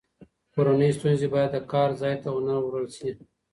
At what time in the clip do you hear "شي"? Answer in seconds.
2.97-3.11